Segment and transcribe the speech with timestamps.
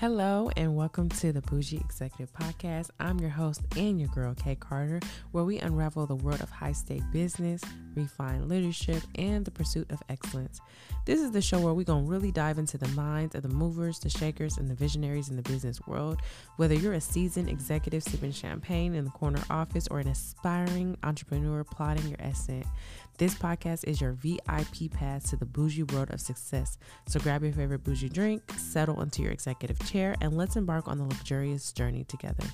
[0.00, 2.90] Hello, and welcome to the Bougie Executive Podcast.
[3.00, 5.00] I'm your host and your girl, Kay Carter,
[5.32, 7.60] where we unravel the world of high stake business,
[7.98, 10.60] refined leadership, and the pursuit of excellence.
[11.04, 13.48] This is the show where we're going to really dive into the minds of the
[13.48, 16.20] movers, the shakers, and the visionaries in the business world.
[16.56, 21.64] Whether you're a seasoned executive sipping champagne in the corner office or an aspiring entrepreneur
[21.64, 22.66] plotting your ascent,
[23.18, 26.78] this podcast is your VIP pass to the bougie world of success.
[27.08, 30.98] So grab your favorite bougie drink, settle into your executive chair, and let's embark on
[30.98, 32.44] the luxurious journey together.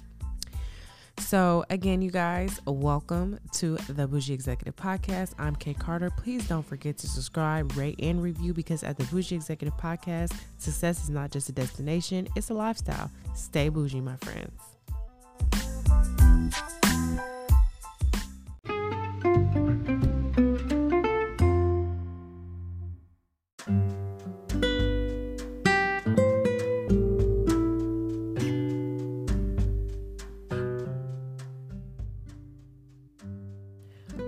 [1.18, 5.34] So, again, you guys, welcome to the Bougie Executive Podcast.
[5.38, 6.10] I'm Kay Carter.
[6.10, 11.02] Please don't forget to subscribe, rate, and review because at the Bougie Executive Podcast, success
[11.02, 13.10] is not just a destination, it's a lifestyle.
[13.34, 14.60] Stay bougie, my friends.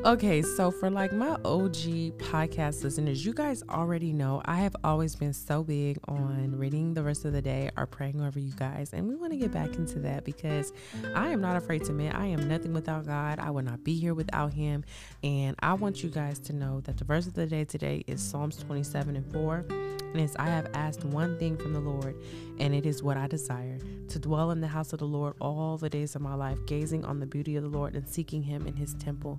[0.06, 5.16] Okay, so for like my OG podcast listeners, you guys already know I have always
[5.16, 8.92] been so big on reading the rest of the day or praying over you guys.
[8.92, 10.72] And we want to get back into that because
[11.16, 13.40] I am not afraid to admit I am nothing without God.
[13.40, 14.84] I would not be here without Him.
[15.24, 18.22] And I want you guys to know that the verse of the day today is
[18.22, 19.64] Psalms 27 and 4.
[19.68, 22.16] And it's, I have asked one thing from the Lord,
[22.58, 25.76] and it is what I desire to dwell in the house of the Lord all
[25.76, 28.66] the days of my life, gazing on the beauty of the Lord and seeking Him
[28.66, 29.38] in His temple.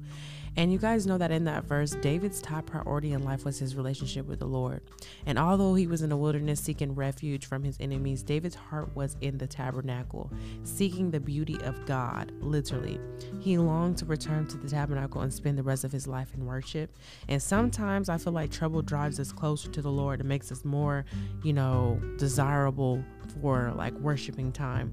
[0.58, 3.75] And you guys know that in that verse, David's top priority in life was his
[3.75, 4.81] relationship with the Lord.
[5.27, 9.16] And although he was in the wilderness seeking refuge from his enemies, David's heart was
[9.22, 10.31] in the tabernacle,
[10.64, 12.99] seeking the beauty of God, literally.
[13.39, 16.44] He longed to return to the tabernacle and spend the rest of his life in
[16.44, 16.89] worship.
[17.27, 20.66] And sometimes I feel like trouble drives us closer to the Lord and makes us
[20.66, 21.05] more,
[21.44, 23.03] you know, desirable
[23.42, 24.92] for like worshiping time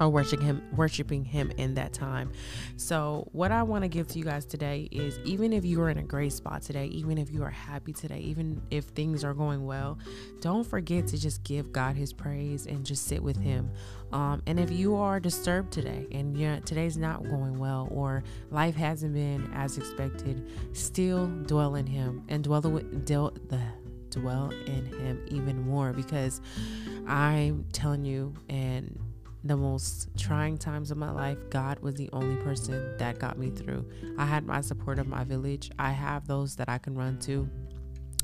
[0.00, 2.32] or worshiping him worshiping him in that time.
[2.76, 5.90] So what i want to give to you guys today is even if you are
[5.90, 9.34] in a great spot today even if you are happy today even if things are
[9.34, 9.98] going well
[10.40, 13.70] don't forget to just give god his praise and just sit with him.
[14.12, 18.74] Um, and if you are disturbed today and yeah today's not going well or life
[18.74, 23.60] hasn't been as expected still dwell in him and dwell, the
[24.10, 26.40] dwell in him even more because
[27.06, 28.98] i'm telling you and
[29.44, 33.50] the most trying times of my life, God was the only person that got me
[33.50, 33.88] through.
[34.18, 35.70] I had my support of my village.
[35.78, 37.48] I have those that I can run to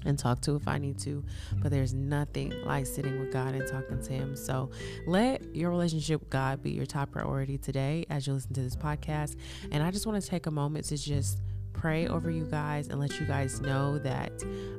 [0.05, 1.25] and talk to if I need to,
[1.57, 4.37] but there's nothing like sitting with God and talking to Him.
[4.37, 4.71] So
[5.07, 8.77] let your relationship with God be your top priority today as you listen to this
[8.77, 9.37] podcast.
[9.73, 11.41] And I just want to take a moment to just
[11.73, 14.33] pray over you guys and let you guys know that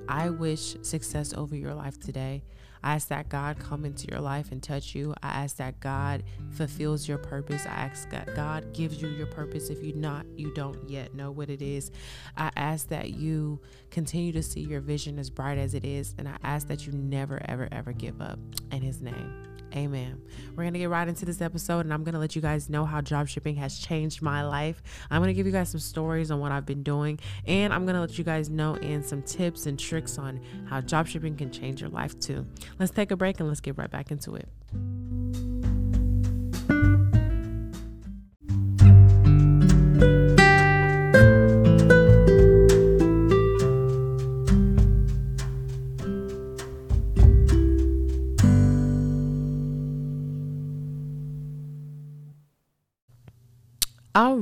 [0.08, 2.44] I wish success over your life today.
[2.83, 5.13] I ask that God come into your life and touch you.
[5.23, 7.65] I ask that God fulfills your purpose.
[7.65, 11.31] I ask that God gives you your purpose if you not you don't yet know
[11.31, 11.91] what it is.
[12.35, 13.59] I ask that you
[13.91, 16.93] continue to see your vision as bright as it is and I ask that you
[16.93, 18.39] never ever ever give up
[18.71, 19.47] in his name.
[19.75, 20.22] Amen.
[20.55, 22.69] We're going to get right into this episode and I'm going to let you guys
[22.69, 24.81] know how drop shipping has changed my life.
[25.09, 27.85] I'm going to give you guys some stories on what I've been doing and I'm
[27.85, 30.39] going to let you guys know and some tips and tricks on
[30.69, 32.45] how drop shipping can change your life too.
[32.79, 34.47] Let's take a break and let's get right back into it.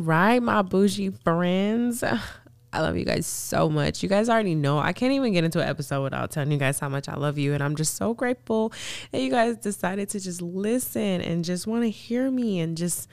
[0.06, 2.04] Right, my bougie friends.
[2.04, 4.04] I love you guys so much.
[4.04, 4.78] You guys already know.
[4.78, 7.38] I can't even get into an episode without telling you guys how much I love
[7.38, 7.54] you.
[7.54, 8.74] And I'm just so grateful
[9.12, 13.08] that you guys decided to just listen and just want to hear me and just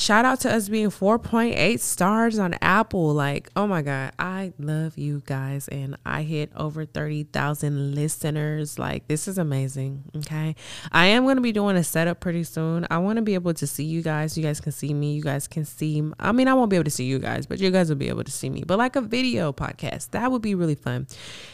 [0.00, 3.12] Shout out to us being 4.8 stars on Apple.
[3.14, 5.66] Like, oh my God, I love you guys.
[5.66, 8.78] And I hit over 30,000 listeners.
[8.78, 10.04] Like, this is amazing.
[10.18, 10.54] Okay.
[10.92, 12.86] I am going to be doing a setup pretty soon.
[12.92, 14.38] I want to be able to see you guys.
[14.38, 15.14] You guys can see me.
[15.14, 17.58] You guys can see, I mean, I won't be able to see you guys, but
[17.58, 18.62] you guys will be able to see me.
[18.64, 21.08] But like a video podcast, that would be really fun.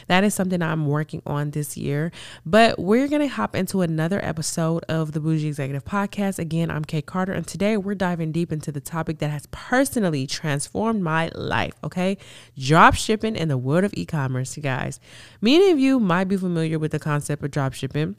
[0.05, 2.11] That is something I'm working on this year.
[2.45, 6.37] But we're going to hop into another episode of the Bougie Executive Podcast.
[6.37, 10.27] Again, I'm Kay Carter, and today we're diving deep into the topic that has personally
[10.27, 12.17] transformed my life, okay?
[12.59, 14.99] Drop shipping in the world of e commerce, guys.
[15.41, 18.15] Many of you might be familiar with the concept of drop shipping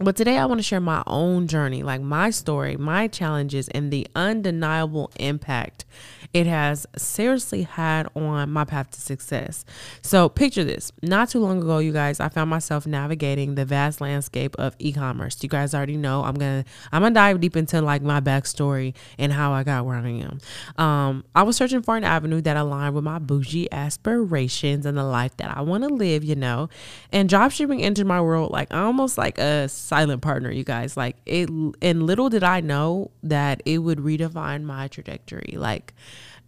[0.00, 3.92] But today I want to share my own journey, like my story, my challenges, and
[3.92, 5.84] the undeniable impact
[6.34, 9.64] it has seriously had on my path to success.
[10.02, 10.90] So, picture this.
[11.00, 15.38] Not too long ago, you guys, I found myself navigating the vast landscape of e-commerce.
[15.42, 19.32] You guys already know I'm to I'm to dive deep into like my backstory and
[19.32, 20.40] how I got where I am.
[20.76, 25.04] Um, I was searching for an avenue that aligned with my bougie aspirations and the
[25.04, 26.68] life that I want to live, you know.
[27.12, 30.96] And dropshipping entered my world like almost like a silent partner, you guys.
[30.96, 31.48] Like it
[31.80, 35.54] and little did I know that it would redefine my trajectory.
[35.56, 35.94] Like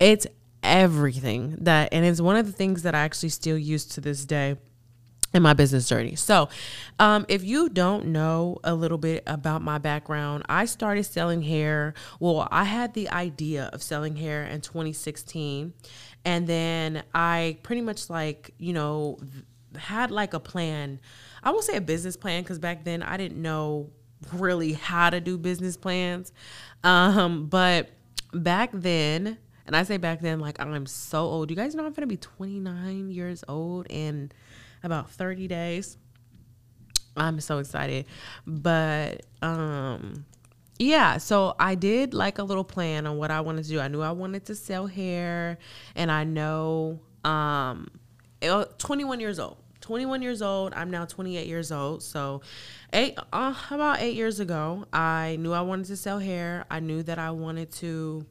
[0.01, 0.27] it's
[0.63, 4.25] everything that, and it's one of the things that I actually still use to this
[4.25, 4.57] day
[5.33, 6.15] in my business journey.
[6.17, 6.49] So,
[6.99, 11.95] um, if you don't know a little bit about my background, I started selling hair.
[12.21, 15.75] Well, I had the idea of selling hair in 2016,
[16.25, 19.19] and then I pretty much like you know
[19.77, 21.01] had like a plan.
[21.43, 23.91] I won't say a business plan because back then I didn't know
[24.33, 26.33] really how to do business plans.
[26.83, 27.91] Um, but
[28.33, 31.51] back then and I say back then, like I'm so old.
[31.51, 34.31] You guys know I'm gonna be 29 years old in
[34.83, 35.99] about 30 days.
[37.17, 38.07] I'm so excited.
[38.47, 40.25] But um
[40.79, 43.81] yeah, so I did like a little plan on what I wanted to do.
[43.81, 45.59] I knew I wanted to sell hair
[45.95, 47.89] and I know um
[48.41, 49.57] 21 years old.
[49.81, 50.75] 21 years old.
[50.75, 52.03] I'm now 28 years old.
[52.03, 52.43] So,
[52.93, 56.65] eight uh, about 8 years ago, I knew I wanted to sell hair.
[56.71, 58.27] I knew that I wanted to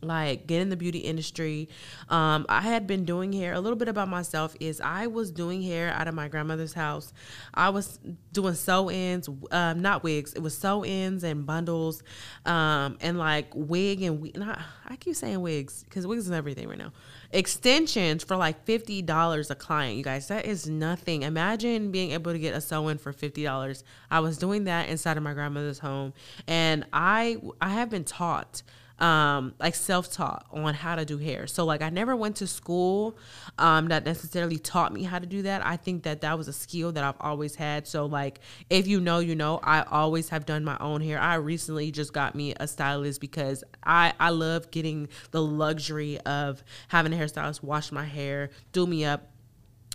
[0.00, 1.68] like get in the beauty industry.
[2.08, 3.52] Um, I had been doing hair.
[3.52, 7.12] A little bit about myself is I was doing hair out of my grandmother's house.
[7.54, 7.98] I was
[8.32, 10.34] doing sew ins, um, not wigs.
[10.34, 12.02] It was sew ins and bundles,
[12.46, 16.78] um, and like wig and Not, I keep saying wigs because wigs is everything right
[16.78, 16.92] now.
[17.30, 19.96] Extensions for like fifty dollars a client.
[19.96, 21.22] You guys, that is nothing.
[21.22, 23.84] Imagine being able to get a sew in for fifty dollars.
[24.10, 26.14] I was doing that inside of my grandmother's home,
[26.46, 28.62] and I I have been taught
[28.98, 31.46] um, like self taught on how to do hair.
[31.46, 33.16] So like I never went to school
[33.58, 35.64] um, that necessarily taught me how to do that.
[35.64, 37.86] I think that that was a skill that I've always had.
[37.86, 38.40] So like
[38.70, 41.20] if you know, you know, I always have done my own hair.
[41.20, 46.64] I recently just got me a stylist because I I love getting the luxury of
[46.88, 49.28] having a hairstylist wash my hair, do me up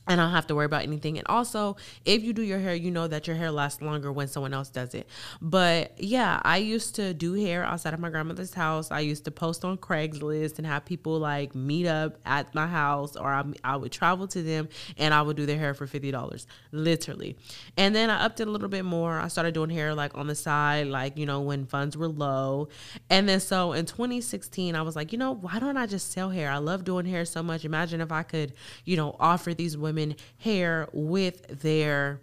[0.08, 1.18] and I don't have to worry about anything.
[1.18, 4.28] And also, if you do your hair, you know that your hair lasts longer when
[4.28, 5.08] someone else does it.
[5.42, 8.92] But yeah, I used to do hair outside of my grandmother's house.
[8.92, 13.16] I used to post on Craigslist and have people like meet up at my house,
[13.16, 14.68] or I, I would travel to them
[14.98, 17.38] and I would do their hair for $50, literally.
[17.78, 19.18] And then I upped it a little bit more.
[19.18, 22.68] I started doing hair like on the side, like, you know, when funds were low.
[23.10, 26.30] And then so in 2016, I was like, you know, why don't I just sell
[26.30, 26.52] hair?
[26.52, 27.64] I love doing hair so much.
[27.64, 28.52] Imagine if I could,
[28.84, 32.20] you know, offer these women women hair with their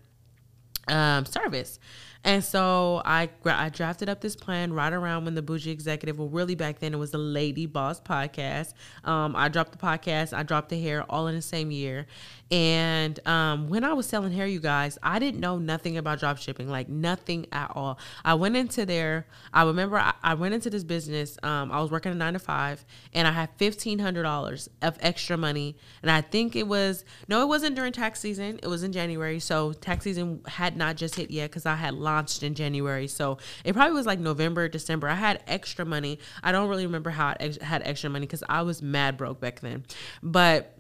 [0.89, 1.79] um, service.
[2.23, 6.29] And so I I drafted up this plan right around when the Bougie Executive, well,
[6.29, 8.75] really back then it was the Lady Boss podcast.
[9.05, 12.07] Um, I dropped the podcast, I dropped the hair all in the same year.
[12.51, 16.39] And um, when I was selling hair, you guys, I didn't know nothing about drop
[16.39, 17.99] shipping, like nothing at all.
[18.25, 19.29] I went into there.
[19.53, 21.39] I remember I, I went into this business.
[21.45, 24.97] Um, I was working a nine to five, and I had fifteen hundred dollars of
[25.01, 25.77] extra money.
[26.03, 28.59] And I think it was no, it wasn't during tax season.
[28.63, 31.95] It was in January, so tax season had not just hit yet because I had
[31.95, 33.07] launched in January.
[33.07, 35.09] So it probably was like November, December.
[35.09, 36.19] I had extra money.
[36.43, 39.61] I don't really remember how I had extra money because I was mad broke back
[39.61, 39.85] then,
[40.21, 40.80] but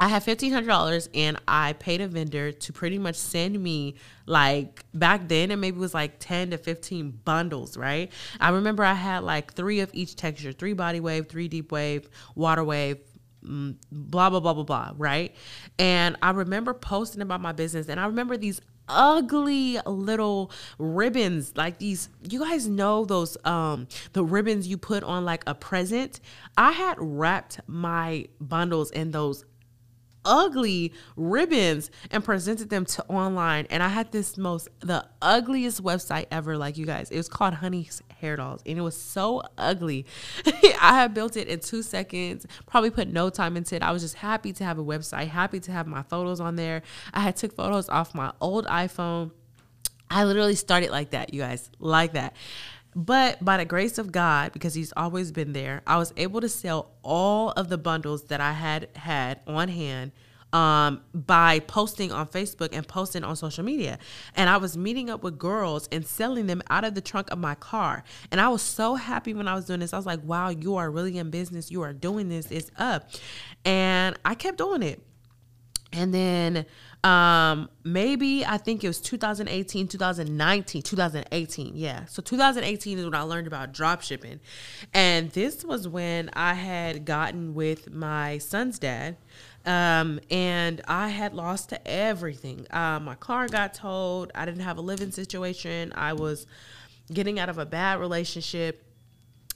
[0.00, 3.96] I had fifteen hundred dollars and I paid a vendor to pretty much send me
[4.24, 8.10] like back then and maybe it was like ten to fifteen bundles, right?
[8.40, 12.08] I remember I had like three of each texture, three body wave, three deep wave,
[12.34, 12.96] water wave,
[13.44, 15.34] mm, blah blah blah blah blah, right?
[15.78, 21.78] And I remember posting about my business and I remember these ugly little ribbons like
[21.78, 26.18] these you guys know those um the ribbons you put on like a present
[26.58, 29.44] i had wrapped my bundles in those
[30.24, 33.66] ugly ribbons and presented them to online.
[33.70, 37.10] And i had this most the ugliest website ever like you guys.
[37.10, 40.06] It was called honey's hair dolls and it was so ugly.
[40.80, 43.82] I had built it in two seconds probably put no time into it.
[43.82, 46.82] I was just happy to have a website happy to have my photos on there.
[47.12, 49.32] I had took photos off my old iphone.
[50.10, 52.34] I literally started like that you guys like that
[52.94, 56.48] but by the grace of God, because He's always been there, I was able to
[56.48, 60.12] sell all of the bundles that I had had on hand
[60.52, 63.98] um, by posting on Facebook and posting on social media.
[64.34, 67.38] And I was meeting up with girls and selling them out of the trunk of
[67.38, 68.02] my car.
[68.32, 69.92] And I was so happy when I was doing this.
[69.92, 71.70] I was like, wow, you are really in business.
[71.70, 72.50] You are doing this.
[72.50, 73.10] It's up.
[73.64, 75.00] And I kept doing it.
[75.92, 76.66] and then
[77.02, 82.04] um maybe i think it was 2018 2019 2018 yeah.
[82.04, 84.40] So 2018 is when i learned about drop shipping.
[84.92, 89.16] And this was when i had gotten with my son's dad
[89.64, 92.66] um and i had lost everything.
[92.70, 94.30] Uh, my car got towed.
[94.34, 95.92] I didn't have a living situation.
[95.94, 96.46] I was
[97.12, 98.84] getting out of a bad relationship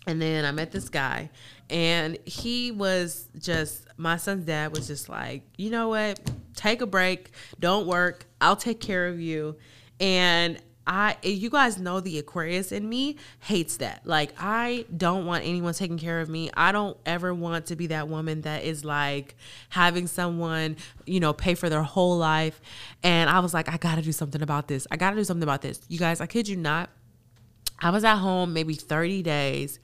[0.07, 1.31] and then I met this guy,
[1.71, 6.21] and he was just my son's dad was just like, you know what,
[6.55, 7.31] take a break,
[7.61, 9.57] don't work, I'll take care of you.
[10.01, 14.03] And I, you guys know the Aquarius in me hates that.
[14.05, 16.51] Like, I don't want anyone taking care of me.
[16.55, 19.35] I don't ever want to be that woman that is like
[19.71, 22.61] having someone, you know, pay for their whole life.
[23.03, 24.87] And I was like, I gotta do something about this.
[24.91, 25.81] I gotta do something about this.
[25.89, 26.91] You guys, I kid you not
[27.81, 29.79] I was at home maybe 30 days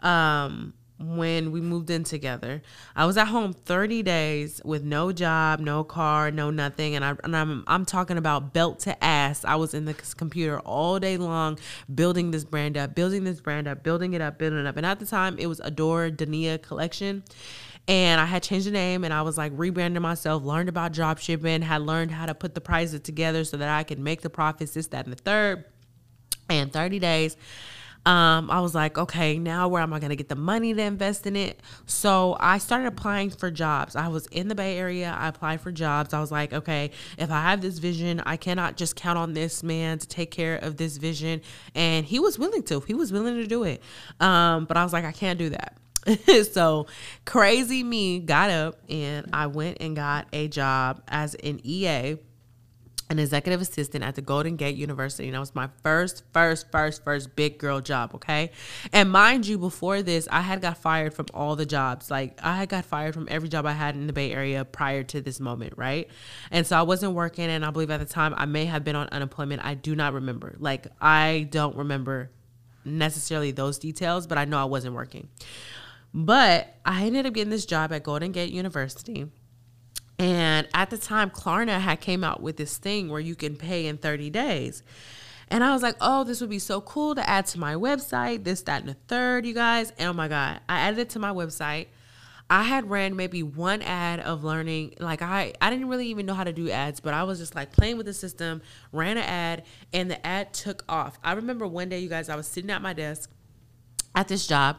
[0.00, 2.62] um, when we moved in together.
[2.94, 7.14] I was at home 30 days with no job, no car, no nothing, and I
[7.22, 9.44] and I'm I'm talking about belt to ass.
[9.44, 11.58] I was in the computer all day long
[11.94, 14.76] building this brand up, building this brand up, building it up, building it up.
[14.76, 17.24] And at the time, it was Adore Dania collection.
[17.88, 21.18] And I had changed the name and I was like rebranding myself, learned about drop
[21.18, 24.30] shipping, had learned how to put the prices together so that I could make the
[24.30, 25.64] profits, this, that, and the third
[26.48, 27.36] and 30 days
[28.06, 30.80] um, I was like, okay, now where am I going to get the money to
[30.80, 31.60] invest in it?
[31.86, 33.96] So I started applying for jobs.
[33.96, 35.14] I was in the Bay Area.
[35.18, 36.14] I applied for jobs.
[36.14, 39.64] I was like, okay, if I have this vision, I cannot just count on this
[39.64, 41.42] man to take care of this vision.
[41.74, 42.78] And he was willing to.
[42.80, 43.82] He was willing to do it.
[44.20, 45.76] Um, but I was like, I can't do that.
[46.52, 46.86] so
[47.24, 52.18] crazy me got up and I went and got a job as an EA
[53.08, 55.26] an executive assistant at the Golden Gate University.
[55.26, 58.14] And that was my first, first, first, first big girl job.
[58.14, 58.50] Okay.
[58.92, 62.10] And mind you, before this, I had got fired from all the jobs.
[62.10, 65.02] Like I had got fired from every job I had in the Bay Area prior
[65.04, 65.74] to this moment.
[65.76, 66.08] Right.
[66.50, 67.46] And so I wasn't working.
[67.46, 69.64] And I believe at the time I may have been on unemployment.
[69.64, 70.56] I do not remember.
[70.58, 72.30] Like I don't remember
[72.84, 75.28] necessarily those details, but I know I wasn't working.
[76.12, 79.26] But I ended up getting this job at Golden Gate University
[80.18, 83.86] and at the time, Klarna had came out with this thing where you can pay
[83.86, 84.82] in 30 days.
[85.48, 88.44] And I was like, oh, this would be so cool to add to my website,
[88.44, 89.92] this, that, and the third, you guys.
[89.98, 91.86] And oh my God, I added it to my website.
[92.48, 94.94] I had ran maybe one ad of learning.
[95.00, 97.54] Like I, I didn't really even know how to do ads, but I was just
[97.54, 101.18] like playing with the system, ran an ad, and the ad took off.
[101.22, 103.30] I remember one day, you guys, I was sitting at my desk
[104.16, 104.78] at this job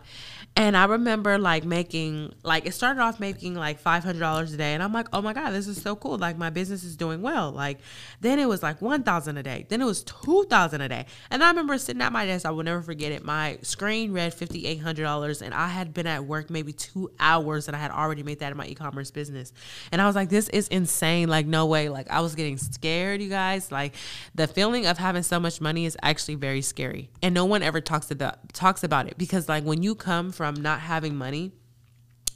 [0.58, 4.58] and I remember like making like it started off making like five hundred dollars a
[4.58, 6.18] day, and I'm like, oh my god, this is so cool!
[6.18, 7.52] Like my business is doing well.
[7.52, 7.78] Like
[8.22, 11.06] then it was like one thousand a day, then it was two thousand a day,
[11.30, 12.44] and I remember sitting at my desk.
[12.44, 13.24] I will never forget it.
[13.24, 17.12] My screen read fifty eight hundred dollars, and I had been at work maybe two
[17.20, 19.54] hours, and I had already made that in my e commerce business,
[19.92, 21.30] and I was like, this is insane.
[21.30, 21.90] Like no way.
[21.90, 23.72] Like I was getting scared, you guys.
[23.72, 23.94] Like
[24.34, 27.80] the feeling of having so much money is actually very scary, and no one ever
[27.80, 31.52] talks about talks about it because like when you come from not having money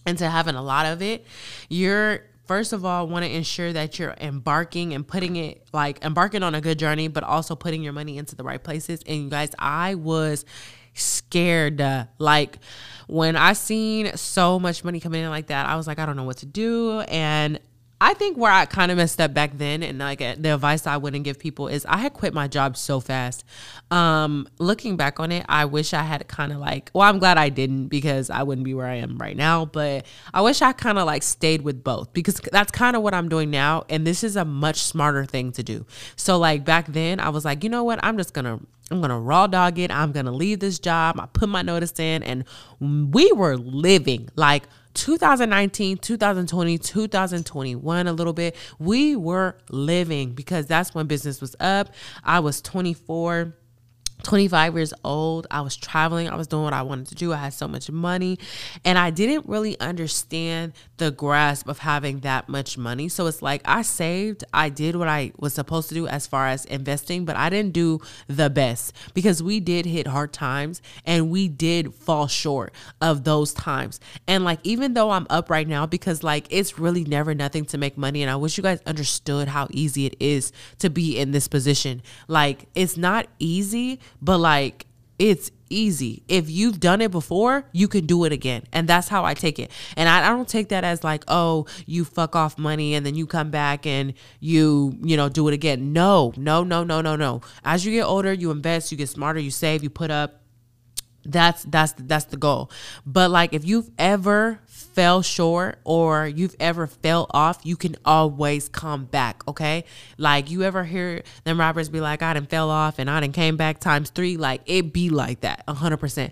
[0.06, 1.26] into having a lot of it,
[1.70, 6.44] you're first of all want to ensure that you're embarking and putting it like embarking
[6.44, 9.02] on a good journey, but also putting your money into the right places.
[9.08, 10.44] And you guys, I was
[10.94, 11.82] scared.
[12.20, 12.58] Like
[13.08, 16.18] when I seen so much money coming in like that, I was like, I don't
[16.18, 17.00] know what to do.
[17.02, 17.60] And
[18.04, 20.98] I think where I kind of messed up back then, and like the advice I
[20.98, 23.46] wouldn't give people is I had quit my job so fast.
[23.92, 27.38] Um, looking back on it, I wish I had kind of like, well, I'm glad
[27.38, 29.66] I didn't because I wouldn't be where I am right now.
[29.66, 33.14] But I wish I kind of like stayed with both because that's kind of what
[33.14, 35.86] I'm doing now, and this is a much smarter thing to do.
[36.16, 39.20] So like back then, I was like, you know what, I'm just gonna I'm gonna
[39.20, 39.92] raw dog it.
[39.92, 41.20] I'm gonna leave this job.
[41.20, 42.46] I put my notice in, and
[42.80, 44.64] we were living like
[44.94, 51.94] 2019, 2020, 2021, a little bit, we were living because that's when business was up.
[52.24, 53.56] I was 24
[54.24, 55.48] 25 years old.
[55.52, 56.30] I was traveling.
[56.30, 57.34] I was doing what I wanted to do.
[57.34, 58.40] I had so much money.
[58.86, 63.10] And I didn't really understand the grasp of having that much money.
[63.10, 66.48] So it's like I saved, I did what I was supposed to do as far
[66.48, 71.32] as investing, but I didn't do the best because we did hit hard times and
[71.32, 74.00] we did fall short of those times.
[74.28, 77.78] And like, even though I'm up right now, because like it's really never nothing to
[77.78, 78.22] make money.
[78.22, 82.02] And I wish you guys understood how easy it is to be in this position.
[82.28, 84.86] Like, it's not easy but like
[85.22, 86.24] it's easy.
[86.28, 88.64] If you've done it before, you can do it again.
[88.74, 89.70] And that's how I take it.
[89.96, 93.14] And I, I, don't take that as like, oh, you fuck off money and then
[93.14, 95.94] you come back and you, you know, do it again.
[95.94, 97.42] No, no, no, no, no, no.
[97.64, 100.42] As you get older, you invest, you get smarter, you save, you put up
[101.24, 102.72] that's that's that's the goal
[103.06, 104.60] but like if you've ever
[104.94, 109.84] fell short or you've ever fell off you can always come back okay?
[110.18, 113.34] Like you ever hear them rappers be like i didn't fell off and i didn't
[113.34, 116.32] came back times three like it be like that 100%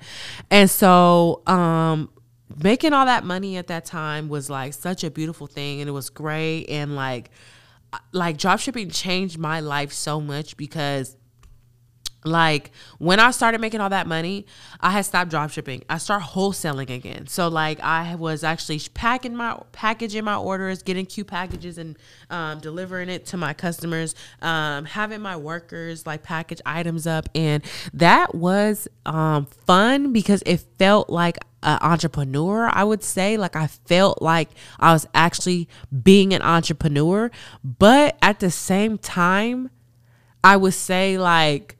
[0.51, 2.09] and so um
[2.63, 5.93] making all that money at that time was like such a beautiful thing and it
[5.93, 7.29] was great and like
[8.11, 11.15] like drop shipping changed my life so much because
[12.25, 14.45] like when I started making all that money,
[14.81, 15.83] I had stopped drop shipping.
[15.89, 17.27] I start wholesaling again.
[17.27, 21.97] So like I was actually packing my packaging my orders, getting cute packages and
[22.29, 27.63] um, delivering it to my customers, um, having my workers like package items up, and
[27.93, 32.69] that was um, fun because it felt like an entrepreneur.
[32.71, 35.69] I would say like I felt like I was actually
[36.03, 37.31] being an entrepreneur,
[37.63, 39.69] but at the same time,
[40.43, 41.77] I would say like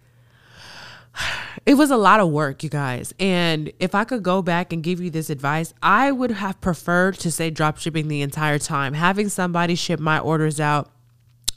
[1.65, 3.13] it was a lot of work, you guys.
[3.19, 7.15] And if I could go back and give you this advice, I would have preferred
[7.19, 10.89] to say drop shipping the entire time, having somebody ship my orders out,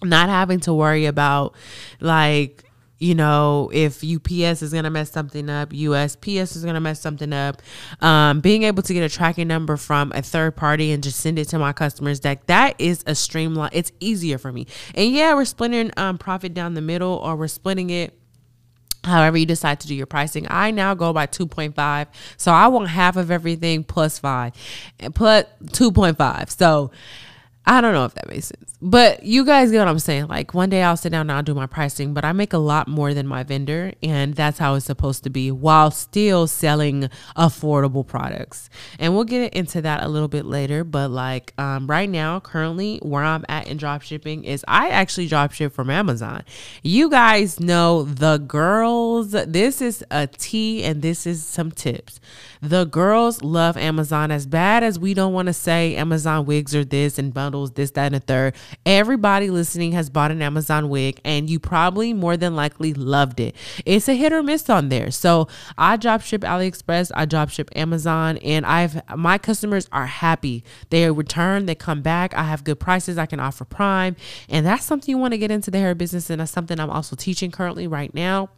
[0.02, 1.54] not having to worry about
[2.00, 2.64] like,
[2.98, 7.00] you know, if UPS is going to mess something up, USPS is going to mess
[7.00, 7.60] something up,
[8.00, 11.36] um, being able to get a tracking number from a third party and just send
[11.36, 13.70] it to my customers deck, that is a streamline.
[13.72, 14.68] It's easier for me.
[14.94, 18.16] And yeah, we're splitting um, profit down the middle or we're splitting it
[19.04, 20.46] however you decide to do your pricing.
[20.48, 22.06] I now go by 2.5
[22.36, 24.52] so i want half of everything plus 5
[25.00, 26.90] and put 2.5 so
[27.64, 28.71] I don't know if that makes sense.
[28.84, 30.26] But you guys get what I'm saying.
[30.26, 32.58] Like one day I'll sit down and I'll do my pricing, but I make a
[32.58, 33.92] lot more than my vendor.
[34.02, 38.68] And that's how it's supposed to be while still selling affordable products.
[38.98, 40.82] And we'll get into that a little bit later.
[40.82, 45.28] But like um, right now, currently where I'm at in drop shipping is I actually
[45.28, 46.42] drop ship from Amazon.
[46.82, 49.30] You guys know the girls.
[49.30, 52.18] This is a tea and this is some tips.
[52.60, 56.84] The girls love Amazon as bad as we don't want to say Amazon wigs are
[56.84, 58.54] this and bundles, this, that, and a third.
[58.84, 63.54] Everybody listening has bought an Amazon wig and you probably more than likely loved it.
[63.84, 65.10] It's a hit or miss on there.
[65.10, 65.48] So
[65.78, 70.64] I drop ship AliExpress, I drop ship Amazon, and I've my customers are happy.
[70.90, 72.34] They return, they come back.
[72.34, 73.18] I have good prices.
[73.18, 74.16] I can offer Prime.
[74.48, 76.30] And that's something you want to get into the hair business.
[76.30, 78.50] And that's something I'm also teaching currently right now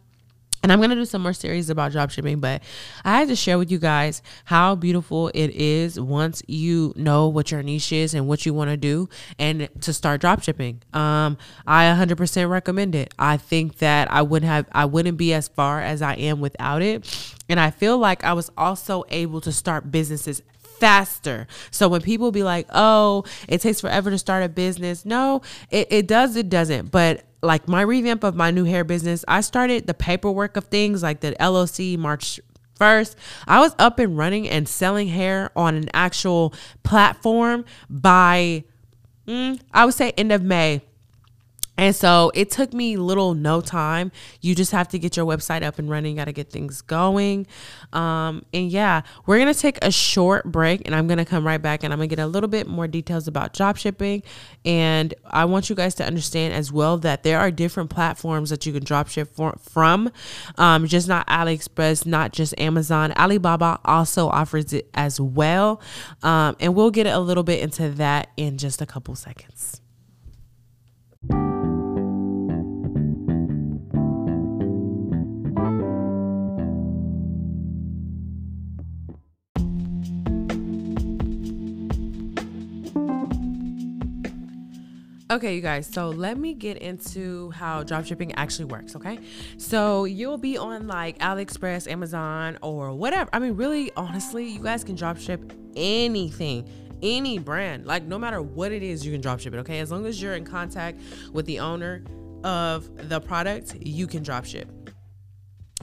[0.65, 2.63] and I'm going to do some more series about drop shipping, but
[3.03, 7.51] I had to share with you guys how beautiful it is once you know what
[7.51, 10.81] your niche is and what you want to do and to start drop shipping.
[10.91, 13.13] Um, I 100% recommend it.
[13.19, 16.81] I think that I wouldn't have, I wouldn't be as far as I am without
[16.81, 17.35] it.
[17.47, 21.45] And I feel like I was also able to start businesses faster.
[21.69, 25.89] So when people be like, oh, it takes forever to start a business, no, it,
[25.91, 26.89] it does, it doesn't.
[26.89, 31.03] But like my revamp of my new hair business, I started the paperwork of things
[31.03, 32.39] like the LLC March
[32.79, 33.15] 1st.
[33.47, 36.53] I was up and running and selling hair on an actual
[36.83, 38.63] platform by,
[39.27, 40.81] mm, I would say, end of May
[41.77, 44.11] and so it took me little no time.
[44.41, 46.11] You just have to get your website up and running.
[46.11, 47.47] You Got to get things going.
[47.91, 51.45] Um, and yeah, we're going to take a short break and I'm going to come
[51.45, 54.23] right back and I'm going to get a little bit more details about drop shipping.
[54.63, 58.65] And I want you guys to understand as well that there are different platforms that
[58.65, 60.11] you can drop ship for, from,
[60.57, 63.11] um, just not AliExpress, not just Amazon.
[63.17, 65.81] Alibaba also offers it as well.
[66.23, 69.81] Um, and we'll get a little bit into that in just a couple seconds.
[85.35, 89.19] Okay, you guys, so let me get into how dropshipping actually works, okay?
[89.57, 93.29] So you'll be on like AliExpress, Amazon, or whatever.
[93.33, 96.69] I mean, really, honestly, you guys can dropship anything,
[97.03, 97.85] any brand.
[97.85, 99.79] Like, no matter what it is, you can dropship it, okay?
[99.79, 101.01] As long as you're in contact
[101.33, 102.05] with the owner
[102.45, 104.69] of the product, you can dropship.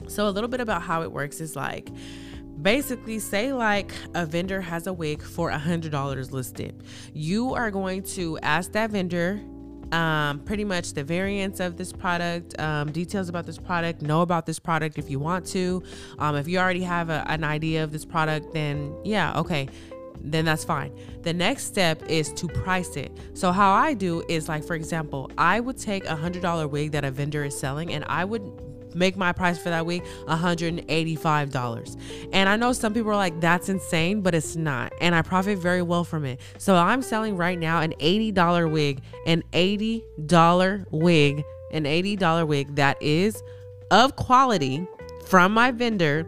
[0.07, 1.89] So, a little bit about how it works is like,
[2.63, 6.81] basically say like a vendor has a wig for a hundred dollars listed
[7.13, 9.39] you are going to ask that vendor
[9.93, 14.47] um, pretty much the variants of this product, um, details about this product, know about
[14.47, 15.83] this product if you want to.
[16.17, 19.69] Um, if you already have a, an idea of this product, then yeah, okay,
[20.19, 20.97] then that's fine.
[21.21, 23.11] The next step is to price it.
[23.33, 26.91] So how I do is like, for example, I would take a hundred dollar wig
[26.93, 28.41] that a vendor is selling, and I would
[28.95, 31.97] make my price for that week $185.
[32.31, 34.93] And I know some people are like, that's insane, but it's not.
[35.01, 36.39] And I profit very well from it.
[36.57, 43.01] So I'm selling right now an $80 wig, an $80 wig, an $80 wig that
[43.01, 43.41] is
[43.91, 44.87] of quality
[45.25, 46.25] from my vendor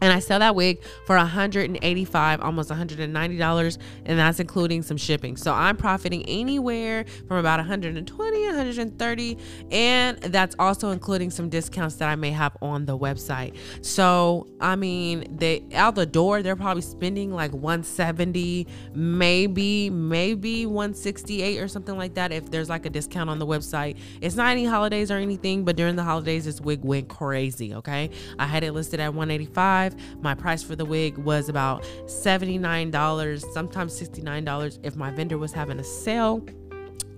[0.00, 5.36] and I sell that wig for 185 almost $190 and that's including some shipping.
[5.36, 9.38] So I'm profiting anywhere from about 120, 130
[9.70, 13.56] and that's also including some discounts that I may have on the website.
[13.82, 21.58] So, I mean, they out the door they're probably spending like 170, maybe maybe 168
[21.58, 23.96] or something like that if there's like a discount on the website.
[24.20, 28.10] It's not any holidays or anything, but during the holidays this wig went crazy, okay?
[28.38, 29.87] I had it listed at 185
[30.20, 35.78] my price for the wig was about $79, sometimes $69 if my vendor was having
[35.78, 36.44] a sale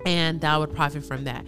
[0.07, 1.45] and I would profit from that.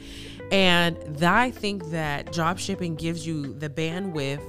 [0.51, 4.43] And I think that drop shipping gives you the bandwidth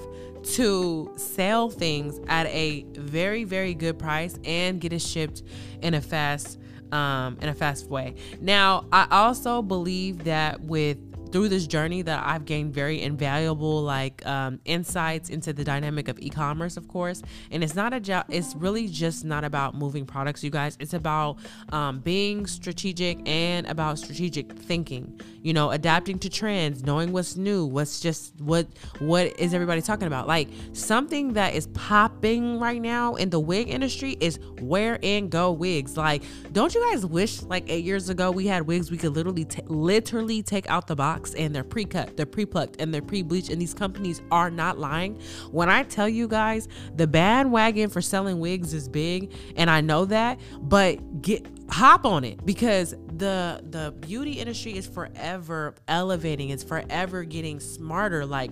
[0.55, 5.41] to sell things at a very very good price and get it shipped
[5.81, 6.59] in a fast
[6.91, 8.15] um, in a fast way.
[8.39, 10.97] Now, I also believe that with
[11.33, 16.19] through this journey that I've gained very invaluable like um, insights into the dynamic of
[16.19, 17.23] e-commerce, of course.
[17.49, 18.25] And it's not a job.
[18.29, 20.77] It's really just not about moving products, you guys.
[20.79, 21.37] It's about
[21.69, 25.19] um, being strategic and about strategic thinking.
[25.41, 28.67] You know, adapting to trends, knowing what's new, what's just what
[28.99, 30.27] what is everybody talking about.
[30.27, 35.51] Like something that is popping right now in the wig industry is wear and go
[35.51, 35.97] wigs.
[35.97, 39.45] Like, don't you guys wish like eight years ago we had wigs we could literally
[39.45, 43.61] t- literally take out the box and they're pre-cut, they're pre-plucked, and they're pre-bleached, and
[43.61, 45.19] these companies are not lying.
[45.51, 50.05] When I tell you guys the bandwagon for selling wigs is big, and I know
[50.05, 56.63] that, but get hop on it because the the beauty industry is forever elevating, it's
[56.63, 58.25] forever getting smarter.
[58.25, 58.51] Like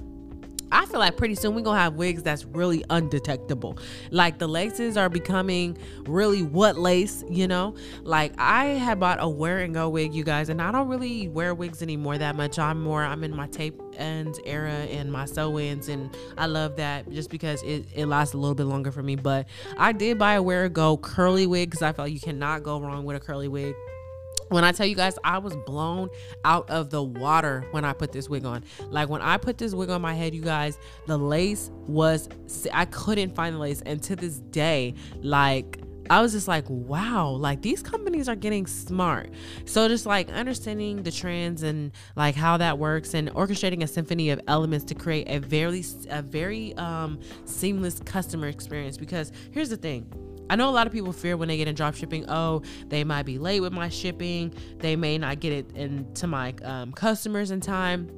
[0.72, 3.78] I feel like pretty soon we're gonna have wigs that's really undetectable.
[4.10, 7.76] Like the laces are becoming really what lace, you know?
[8.04, 11.28] Like I had bought a wear and go wig, you guys, and I don't really
[11.28, 12.58] wear wigs anymore that much.
[12.58, 16.78] I'm more I'm in my tape ends era and my sew ins and I love
[16.78, 19.16] that just because it, it lasts a little bit longer for me.
[19.16, 22.20] But I did buy a wear and go curly wig because I felt like you
[22.20, 23.76] cannot go wrong with a curly wig
[24.52, 26.10] when I tell you guys, I was blown
[26.44, 28.64] out of the water when I put this wig on.
[28.90, 32.28] Like when I put this wig on my head, you guys, the lace was,
[32.74, 33.82] I couldn't find the lace.
[33.86, 38.68] And to this day, like, I was just like, wow, like these companies are getting
[38.68, 39.30] smart.
[39.64, 44.32] So just like understanding the trends and like how that works and orchestrating a symphony
[44.32, 49.78] of elements to create a very a very um seamless customer experience because here's the
[49.78, 50.12] thing
[50.50, 53.04] I know a lot of people fear when they get in drop shipping, oh, they
[53.04, 54.54] might be late with my shipping.
[54.80, 58.10] They may not get it into my um, customers in time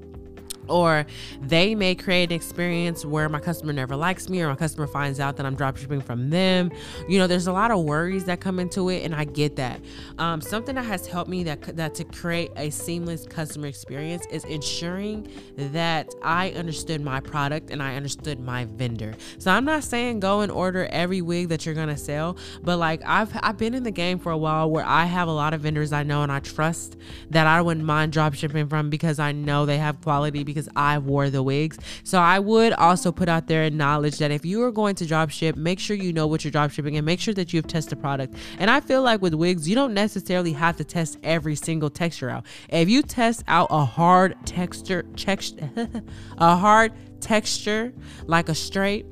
[0.68, 1.06] or
[1.42, 5.20] they may create an experience where my customer never likes me or my customer finds
[5.20, 6.72] out that I'm dropshipping from them.
[7.08, 9.82] You know, there's a lot of worries that come into it, and I get that.
[10.18, 14.44] Um, something that has helped me that that to create a seamless customer experience is
[14.46, 19.14] ensuring that I understood my product and I understood my vendor.
[19.38, 23.02] So I'm not saying go and order every wig that you're gonna sell, but like
[23.06, 25.62] I've I've been in the game for a while where I have a lot of
[25.62, 26.98] vendors I know and I trust
[27.30, 31.00] that I wouldn't mind drop shipping from because I know they have quality because I
[31.00, 31.78] wore the wigs.
[32.04, 35.30] So I would also put out there knowledge that if you are going to drop
[35.30, 37.98] ship, make sure you know what you're drop shipping and make sure that you've tested
[37.98, 38.36] the product.
[38.60, 42.30] And I feel like with wigs, you don't necessarily have to test every single texture
[42.30, 42.46] out.
[42.70, 45.06] If you test out a hard texture,
[46.38, 47.94] a hard texture
[48.28, 49.06] like a straight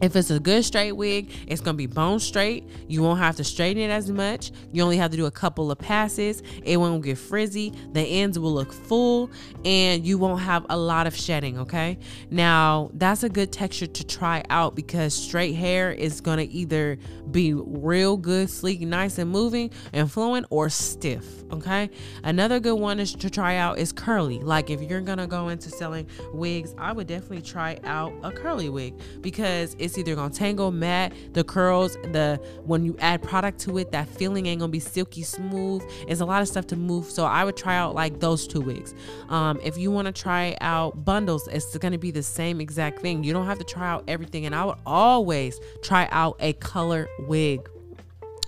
[0.00, 2.68] if it's a good straight wig, it's gonna be bone straight.
[2.88, 4.50] You won't have to straighten it as much.
[4.72, 6.42] You only have to do a couple of passes.
[6.62, 7.72] It won't get frizzy.
[7.92, 9.30] The ends will look full
[9.64, 11.98] and you won't have a lot of shedding, okay?
[12.30, 16.98] Now, that's a good texture to try out because straight hair is gonna either
[17.30, 21.90] be real good, sleek, nice and moving and flowing or stiff, okay?
[22.22, 24.40] Another good one is to try out is curly.
[24.40, 28.68] Like if you're gonna go into selling wigs, I would definitely try out a curly
[28.68, 33.78] wig because it's either gonna tangle, mat, the curls, the when you add product to
[33.78, 35.82] it, that feeling ain't gonna be silky smooth.
[36.08, 37.06] It's a lot of stuff to move.
[37.06, 38.94] So I would try out like those two wigs.
[39.28, 43.22] Um, if you want to try out bundles, it's gonna be the same exact thing.
[43.22, 47.08] You don't have to try out everything, and I would always try out a color
[47.20, 47.68] wig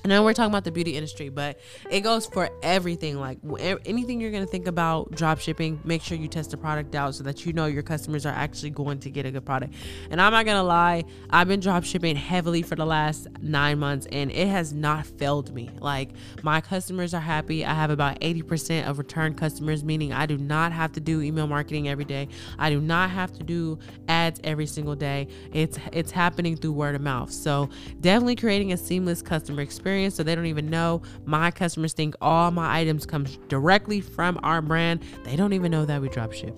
[0.07, 1.59] I know we're talking about the beauty industry, but
[1.91, 3.19] it goes for everything.
[3.19, 3.39] Like
[3.85, 7.25] anything you're to think about drop shipping, make sure you test the product out so
[7.25, 9.75] that you know your customers are actually going to get a good product.
[10.09, 14.07] And I'm not to lie, I've been drop shipping heavily for the last nine months
[14.13, 15.71] and it has not failed me.
[15.81, 16.11] Like
[16.45, 17.65] my customers are happy.
[17.65, 21.49] I have about 80% of return customers, meaning I do not have to do email
[21.49, 22.29] marketing every day.
[22.61, 25.27] I do not have to do ads every single day.
[25.53, 27.33] It's it's happening through word of mouth.
[27.33, 31.03] So definitely creating a seamless customer experience experience so they don't even know.
[31.25, 35.03] My customers think all my items come directly from our brand.
[35.25, 36.55] They don't even know that we drop ship.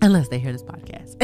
[0.00, 1.16] unless they hear this podcast.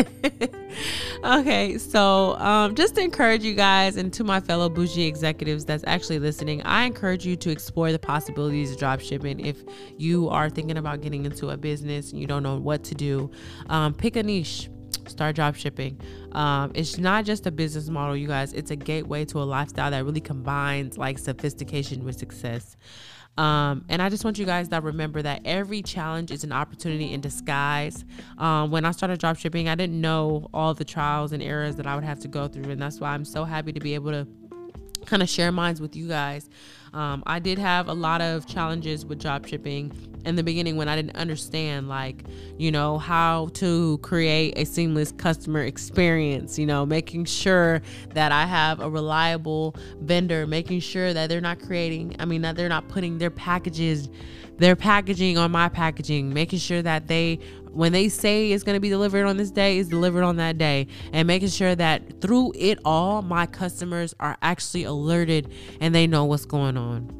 [1.40, 5.84] okay, so um, just to encourage you guys and to my fellow bougie executives that's
[5.86, 9.38] actually listening, I encourage you to explore the possibilities of drop shipping.
[9.38, 9.62] If
[9.96, 13.30] you are thinking about getting into a business and you don't know what to do,
[13.68, 14.68] um, pick a niche.
[15.08, 16.00] Start drop shipping.
[16.32, 18.52] Um, it's not just a business model, you guys.
[18.52, 22.76] It's a gateway to a lifestyle that really combines like sophistication with success.
[23.36, 27.12] Um, and I just want you guys to remember that every challenge is an opportunity
[27.12, 28.04] in disguise.
[28.38, 31.86] Um, when I started drop shipping, I didn't know all the trials and errors that
[31.86, 32.70] I would have to go through.
[32.70, 34.26] And that's why I'm so happy to be able to
[35.04, 36.48] kind of share minds with you guys.
[36.94, 39.90] Um, I did have a lot of challenges with drop shipping
[40.24, 42.22] in the beginning when I didn't understand, like,
[42.56, 48.46] you know, how to create a seamless customer experience, you know, making sure that I
[48.46, 52.86] have a reliable vendor, making sure that they're not creating, I mean, that they're not
[52.86, 54.08] putting their packages,
[54.58, 57.40] their packaging on my packaging, making sure that they
[57.74, 60.58] when they say it's going to be delivered on this day is delivered on that
[60.58, 66.06] day and making sure that through it all my customers are actually alerted and they
[66.06, 67.10] know what's going on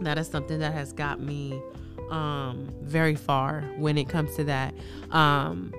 [0.00, 1.60] that is something that has got me
[2.10, 4.74] um, very far when it comes to that.
[5.10, 5.72] Um,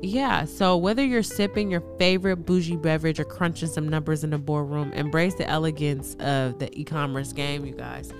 [0.00, 4.38] yeah, so whether you're sipping your favorite bougie beverage or crunching some numbers in the
[4.38, 8.12] boardroom, embrace the elegance of the e commerce game, you guys.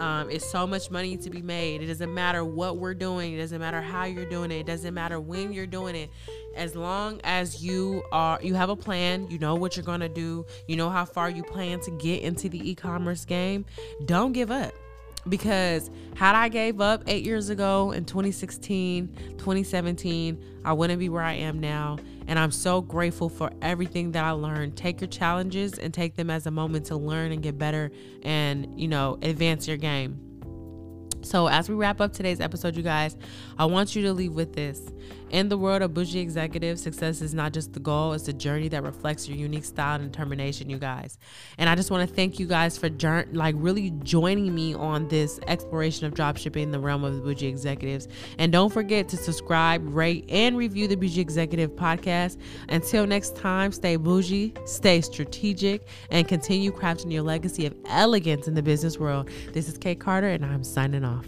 [0.00, 1.82] Um, it's so much money to be made.
[1.82, 4.94] It doesn't matter what we're doing, it doesn't matter how you're doing it, it doesn't
[4.94, 6.10] matter when you're doing it.
[6.54, 10.46] As long as you are you have a plan, you know what you're gonna do,
[10.66, 13.64] you know how far you plan to get into the e-commerce game,
[14.04, 14.72] don't give up
[15.28, 19.08] because had I gave up eight years ago in 2016,
[19.38, 21.98] 2017, I wouldn't be where I am now.
[22.28, 24.76] And I'm so grateful for everything that I learned.
[24.76, 27.90] Take your challenges and take them as a moment to learn and get better
[28.22, 30.20] and, you know, advance your game.
[31.22, 33.16] So, as we wrap up today's episode, you guys,
[33.58, 34.80] I want you to leave with this.
[35.30, 38.68] In the world of bougie executives, success is not just the goal, it's a journey
[38.68, 41.18] that reflects your unique style and determination, you guys.
[41.58, 42.88] And I just want to thank you guys for
[43.32, 47.48] like really joining me on this exploration of dropshipping in the realm of the bougie
[47.48, 48.06] executives.
[48.38, 52.38] And don't forget to subscribe, rate, and review the Bougie Executive podcast.
[52.68, 58.54] Until next time, stay bougie, stay strategic, and continue crafting your legacy of elegance in
[58.54, 59.28] the business world.
[59.52, 61.26] This is Kay Carter, and I'm signing off.